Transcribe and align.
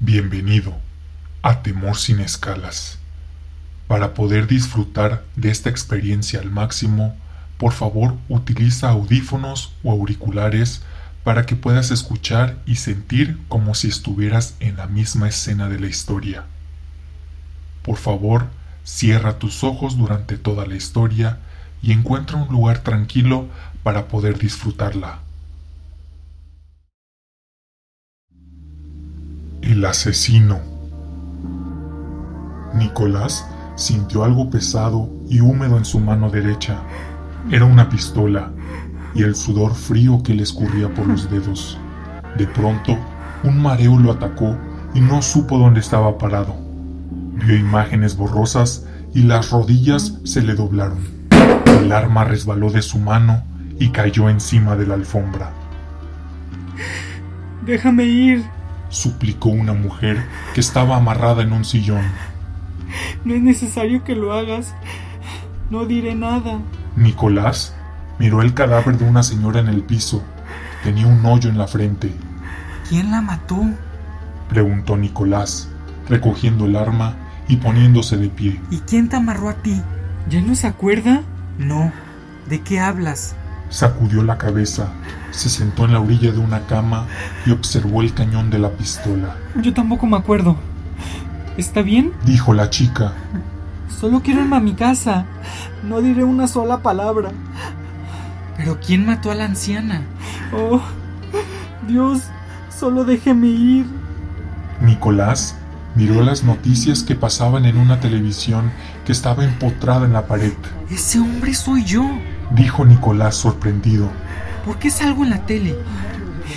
Bienvenido 0.00 0.76
a 1.42 1.64
Temor 1.64 1.96
sin 1.96 2.20
escalas. 2.20 2.98
Para 3.88 4.14
poder 4.14 4.46
disfrutar 4.46 5.24
de 5.34 5.50
esta 5.50 5.70
experiencia 5.70 6.38
al 6.38 6.52
máximo, 6.52 7.16
por 7.56 7.72
favor 7.72 8.14
utiliza 8.28 8.90
audífonos 8.90 9.72
o 9.82 9.90
auriculares 9.90 10.84
para 11.24 11.46
que 11.46 11.56
puedas 11.56 11.90
escuchar 11.90 12.58
y 12.64 12.76
sentir 12.76 13.40
como 13.48 13.74
si 13.74 13.88
estuvieras 13.88 14.54
en 14.60 14.76
la 14.76 14.86
misma 14.86 15.28
escena 15.28 15.68
de 15.68 15.80
la 15.80 15.88
historia. 15.88 16.44
Por 17.82 17.96
favor, 17.96 18.46
cierra 18.84 19.40
tus 19.40 19.64
ojos 19.64 19.98
durante 19.98 20.38
toda 20.38 20.64
la 20.64 20.76
historia 20.76 21.40
y 21.82 21.90
encuentra 21.90 22.36
un 22.36 22.52
lugar 22.52 22.84
tranquilo 22.84 23.48
para 23.82 24.06
poder 24.06 24.38
disfrutarla. 24.38 25.22
El 29.78 29.84
asesino. 29.84 30.58
Nicolás 32.74 33.46
sintió 33.76 34.24
algo 34.24 34.50
pesado 34.50 35.08
y 35.28 35.40
húmedo 35.40 35.78
en 35.78 35.84
su 35.84 36.00
mano 36.00 36.30
derecha. 36.30 36.80
Era 37.52 37.64
una 37.64 37.88
pistola 37.88 38.50
y 39.14 39.22
el 39.22 39.36
sudor 39.36 39.76
frío 39.76 40.20
que 40.24 40.34
le 40.34 40.42
escurría 40.42 40.92
por 40.92 41.06
los 41.06 41.30
dedos. 41.30 41.78
De 42.36 42.48
pronto, 42.48 42.98
un 43.44 43.62
mareo 43.62 43.96
lo 44.00 44.10
atacó 44.10 44.58
y 44.94 45.00
no 45.00 45.22
supo 45.22 45.58
dónde 45.58 45.78
estaba 45.78 46.18
parado. 46.18 46.56
Vio 47.34 47.54
imágenes 47.54 48.16
borrosas 48.16 48.84
y 49.14 49.22
las 49.22 49.52
rodillas 49.52 50.18
se 50.24 50.42
le 50.42 50.56
doblaron. 50.56 50.98
El 51.66 51.92
arma 51.92 52.24
resbaló 52.24 52.72
de 52.72 52.82
su 52.82 52.98
mano 52.98 53.44
y 53.78 53.90
cayó 53.90 54.28
encima 54.28 54.74
de 54.74 54.88
la 54.88 54.94
alfombra. 54.94 55.52
Déjame 57.64 58.06
ir, 58.06 58.57
suplicó 58.88 59.48
una 59.48 59.72
mujer 59.72 60.24
que 60.54 60.60
estaba 60.60 60.96
amarrada 60.96 61.42
en 61.42 61.52
un 61.52 61.64
sillón. 61.64 62.02
No 63.24 63.34
es 63.34 63.42
necesario 63.42 64.04
que 64.04 64.14
lo 64.14 64.32
hagas. 64.32 64.74
No 65.70 65.84
diré 65.84 66.14
nada. 66.14 66.60
Nicolás 66.96 67.74
miró 68.18 68.42
el 68.42 68.54
cadáver 68.54 68.98
de 68.98 69.08
una 69.08 69.22
señora 69.22 69.60
en 69.60 69.68
el 69.68 69.82
piso. 69.82 70.22
Tenía 70.82 71.06
un 71.06 71.24
hoyo 71.26 71.50
en 71.50 71.58
la 71.58 71.66
frente. 71.66 72.12
¿Quién 72.88 73.10
la 73.10 73.20
mató? 73.20 73.60
preguntó 74.48 74.96
Nicolás, 74.96 75.68
recogiendo 76.08 76.64
el 76.64 76.76
arma 76.76 77.16
y 77.48 77.56
poniéndose 77.56 78.16
de 78.16 78.28
pie. 78.28 78.60
¿Y 78.70 78.78
quién 78.78 79.08
te 79.08 79.16
amarró 79.16 79.50
a 79.50 79.54
ti? 79.54 79.80
¿Ya 80.30 80.40
no 80.40 80.54
se 80.54 80.66
acuerda? 80.66 81.22
No. 81.58 81.92
¿De 82.48 82.60
qué 82.60 82.80
hablas? 82.80 83.34
Sacudió 83.70 84.22
la 84.22 84.38
cabeza, 84.38 84.88
se 85.30 85.50
sentó 85.50 85.84
en 85.84 85.92
la 85.92 86.00
orilla 86.00 86.32
de 86.32 86.38
una 86.38 86.66
cama 86.66 87.06
y 87.44 87.50
observó 87.50 88.00
el 88.00 88.14
cañón 88.14 88.50
de 88.50 88.58
la 88.58 88.70
pistola. 88.70 89.36
Yo 89.60 89.74
tampoco 89.74 90.06
me 90.06 90.16
acuerdo. 90.16 90.56
¿Está 91.58 91.82
bien? 91.82 92.12
Dijo 92.24 92.54
la 92.54 92.70
chica. 92.70 93.12
Solo 94.00 94.22
quiero 94.22 94.40
irme 94.40 94.56
a 94.56 94.60
mi 94.60 94.74
casa. 94.74 95.26
No 95.86 96.00
diré 96.00 96.24
una 96.24 96.46
sola 96.46 96.78
palabra. 96.78 97.30
¿Pero 98.56 98.78
quién 98.80 99.04
mató 99.04 99.30
a 99.30 99.34
la 99.34 99.44
anciana? 99.44 100.02
Oh, 100.52 100.80
Dios, 101.86 102.22
solo 102.76 103.04
déjeme 103.04 103.48
ir. 103.48 103.86
Nicolás 104.80 105.56
miró 105.94 106.22
las 106.22 106.44
noticias 106.44 107.02
que 107.02 107.16
pasaban 107.16 107.66
en 107.66 107.76
una 107.76 108.00
televisión 108.00 108.70
que 109.04 109.12
estaba 109.12 109.44
empotrada 109.44 110.06
en 110.06 110.12
la 110.12 110.26
pared. 110.26 110.54
Ese 110.90 111.18
hombre 111.18 111.54
soy 111.54 111.84
yo 111.84 112.08
dijo 112.50 112.84
Nicolás 112.84 113.36
sorprendido. 113.36 114.08
¿Por 114.64 114.78
qué 114.78 114.90
salgo 114.90 115.24
en 115.24 115.30
la 115.30 115.46
tele? 115.46 115.76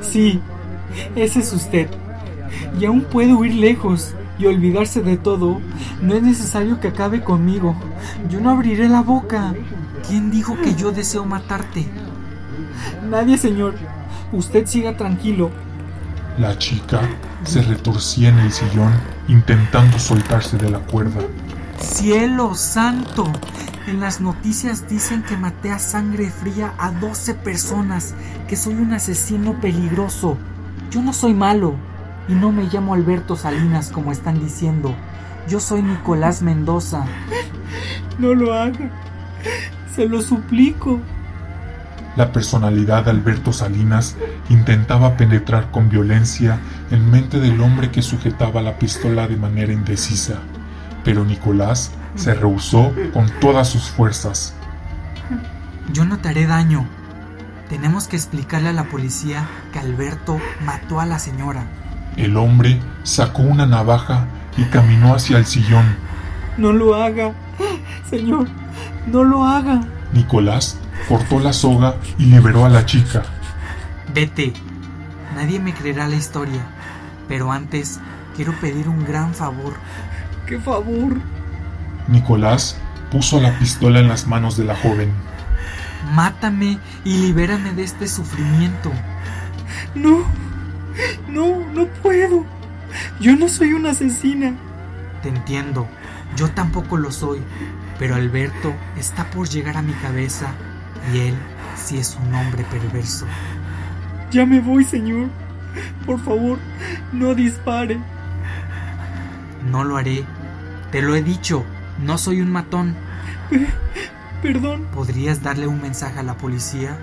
Sí, 0.00 0.40
ese 1.16 1.40
es 1.40 1.52
usted. 1.52 1.88
Y 2.78 2.84
aún 2.84 3.02
puede 3.02 3.34
huir 3.34 3.54
lejos 3.54 4.14
y 4.38 4.46
olvidarse 4.46 5.02
de 5.02 5.16
todo. 5.16 5.60
No 6.00 6.14
es 6.14 6.22
necesario 6.22 6.80
que 6.80 6.88
acabe 6.88 7.22
conmigo. 7.22 7.76
Yo 8.28 8.40
no 8.40 8.50
abriré 8.50 8.88
la 8.88 9.02
boca. 9.02 9.54
¿Quién 10.08 10.30
dijo 10.30 10.56
que 10.56 10.74
yo 10.74 10.90
deseo 10.90 11.24
matarte? 11.24 11.86
Nadie, 13.08 13.38
señor. 13.38 13.74
Usted 14.32 14.66
siga 14.66 14.96
tranquilo. 14.96 15.50
La 16.38 16.56
chica 16.58 17.00
se 17.44 17.62
retorcía 17.62 18.30
en 18.30 18.38
el 18.38 18.52
sillón 18.52 18.92
intentando 19.28 19.98
soltarse 19.98 20.56
de 20.56 20.70
la 20.70 20.78
cuerda. 20.78 21.20
¡Cielo 21.78 22.54
santo! 22.54 23.30
En 23.86 23.98
las 23.98 24.20
noticias 24.20 24.88
dicen 24.88 25.22
que 25.24 25.36
maté 25.36 25.72
a 25.72 25.80
sangre 25.80 26.30
fría 26.30 26.72
a 26.78 26.92
12 26.92 27.34
personas, 27.34 28.14
que 28.48 28.54
soy 28.54 28.74
un 28.74 28.92
asesino 28.92 29.60
peligroso. 29.60 30.38
Yo 30.90 31.02
no 31.02 31.12
soy 31.12 31.34
malo 31.34 31.74
y 32.28 32.34
no 32.34 32.52
me 32.52 32.64
llamo 32.64 32.94
Alberto 32.94 33.34
Salinas 33.34 33.90
como 33.90 34.12
están 34.12 34.38
diciendo. 34.38 34.94
Yo 35.48 35.58
soy 35.58 35.82
Nicolás 35.82 36.42
Mendoza. 36.42 37.04
No 38.18 38.34
lo 38.34 38.54
haga. 38.54 38.90
Se 39.94 40.06
lo 40.06 40.22
suplico. 40.22 41.00
La 42.14 42.30
personalidad 42.30 43.06
de 43.06 43.10
Alberto 43.10 43.52
Salinas 43.52 44.16
intentaba 44.48 45.16
penetrar 45.16 45.70
con 45.70 45.88
violencia 45.88 46.60
en 46.90 47.10
mente 47.10 47.40
del 47.40 47.60
hombre 47.60 47.90
que 47.90 48.02
sujetaba 48.02 48.62
la 48.62 48.78
pistola 48.78 49.26
de 49.26 49.36
manera 49.36 49.72
indecisa, 49.72 50.40
pero 51.04 51.24
Nicolás 51.24 51.92
se 52.14 52.34
rehusó 52.34 52.92
con 53.12 53.28
todas 53.40 53.68
sus 53.68 53.90
fuerzas. 53.90 54.54
Yo 55.92 56.04
no 56.04 56.18
te 56.18 56.28
haré 56.28 56.46
daño. 56.46 56.86
Tenemos 57.68 58.06
que 58.06 58.16
explicarle 58.16 58.68
a 58.68 58.72
la 58.72 58.84
policía 58.84 59.46
que 59.72 59.78
Alberto 59.78 60.38
mató 60.64 61.00
a 61.00 61.06
la 61.06 61.18
señora. 61.18 61.64
El 62.16 62.36
hombre 62.36 62.80
sacó 63.02 63.42
una 63.42 63.66
navaja 63.66 64.26
y 64.56 64.64
caminó 64.64 65.14
hacia 65.14 65.38
el 65.38 65.46
sillón. 65.46 65.96
No 66.58 66.72
lo 66.72 66.94
haga, 66.94 67.32
señor, 68.10 68.48
no 69.06 69.24
lo 69.24 69.44
haga. 69.44 69.80
Nicolás 70.12 70.78
cortó 71.08 71.40
la 71.40 71.52
soga 71.52 71.96
y 72.18 72.26
liberó 72.26 72.66
a 72.66 72.68
la 72.68 72.84
chica. 72.84 73.22
Vete, 74.14 74.52
nadie 75.34 75.58
me 75.58 75.72
creerá 75.72 76.06
la 76.06 76.16
historia, 76.16 76.60
pero 77.28 77.50
antes 77.50 77.98
quiero 78.36 78.52
pedir 78.60 78.88
un 78.88 79.04
gran 79.04 79.32
favor. 79.34 79.74
¿Qué 80.46 80.58
favor? 80.58 81.16
Nicolás 82.08 82.76
puso 83.10 83.40
la 83.40 83.58
pistola 83.58 84.00
en 84.00 84.08
las 84.08 84.26
manos 84.26 84.56
de 84.56 84.64
la 84.64 84.76
joven. 84.76 85.12
Mátame 86.14 86.78
y 87.04 87.18
libérame 87.18 87.72
de 87.72 87.84
este 87.84 88.08
sufrimiento. 88.08 88.90
No, 89.94 90.24
no, 91.28 91.58
no 91.72 91.86
puedo. 92.02 92.44
Yo 93.20 93.36
no 93.36 93.48
soy 93.48 93.72
una 93.72 93.90
asesina. 93.90 94.54
Te 95.22 95.28
entiendo, 95.28 95.86
yo 96.36 96.48
tampoco 96.50 96.96
lo 96.96 97.12
soy, 97.12 97.40
pero 97.98 98.16
Alberto 98.16 98.74
está 98.96 99.30
por 99.30 99.48
llegar 99.48 99.76
a 99.76 99.82
mi 99.82 99.92
cabeza 99.92 100.48
y 101.12 101.18
él 101.18 101.34
sí 101.76 101.98
es 101.98 102.18
un 102.20 102.34
hombre 102.34 102.64
perverso. 102.64 103.26
Ya 104.30 104.44
me 104.44 104.60
voy, 104.60 104.84
señor. 104.84 105.28
Por 106.04 106.18
favor, 106.20 106.58
no 107.12 107.34
dispare. 107.34 107.98
No 109.70 109.84
lo 109.84 109.96
haré. 109.96 110.24
Te 110.90 111.02
lo 111.02 111.14
he 111.14 111.22
dicho. 111.22 111.64
No 112.00 112.18
soy 112.18 112.40
un 112.40 112.50
matón. 112.50 112.94
Perdón. 114.42 114.86
¿Podrías 114.92 115.42
darle 115.42 115.66
un 115.66 115.80
mensaje 115.80 116.18
a 116.18 116.22
la 116.22 116.36
policía? 116.36 116.96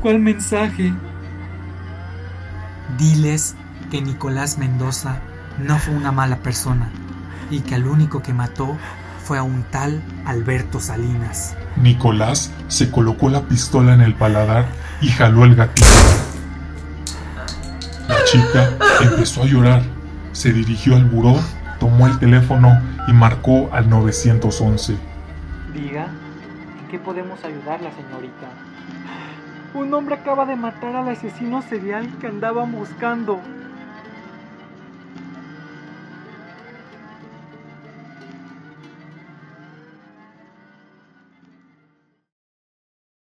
¿Cuál 0.00 0.20
mensaje? 0.20 0.92
Diles 2.98 3.56
que 3.90 4.00
Nicolás 4.00 4.58
Mendoza 4.58 5.20
no 5.58 5.78
fue 5.78 5.94
una 5.94 6.12
mala 6.12 6.36
persona 6.38 6.90
y 7.50 7.60
que 7.60 7.74
al 7.74 7.86
único 7.86 8.22
que 8.22 8.32
mató 8.32 8.76
fue 9.24 9.38
a 9.38 9.42
un 9.42 9.62
tal 9.64 10.02
Alberto 10.26 10.80
Salinas. 10.80 11.56
Nicolás 11.76 12.50
se 12.68 12.90
colocó 12.90 13.30
la 13.30 13.42
pistola 13.42 13.94
en 13.94 14.00
el 14.00 14.14
paladar 14.14 14.66
y 15.00 15.08
jaló 15.08 15.44
el 15.44 15.54
gatillo. 15.54 15.86
La 18.08 18.22
chica 18.24 18.70
empezó 19.00 19.42
a 19.42 19.46
llorar, 19.46 19.82
se 20.32 20.52
dirigió 20.52 20.96
al 20.96 21.06
buró, 21.06 21.40
tomó 21.78 22.06
el 22.06 22.18
teléfono 22.18 22.80
y 23.08 23.12
marcó 23.12 23.68
al 23.72 23.88
911. 23.88 24.96
Diga, 25.72 26.06
¿en 26.80 26.88
qué 26.90 26.98
podemos 26.98 27.44
ayudarla, 27.44 27.90
señorita? 27.92 28.48
Un 29.74 29.92
hombre 29.92 30.14
acaba 30.14 30.46
de 30.46 30.56
matar 30.56 30.94
al 30.94 31.08
asesino 31.08 31.62
serial 31.62 32.08
que 32.20 32.28
andaban 32.28 32.72
buscando. 32.72 33.40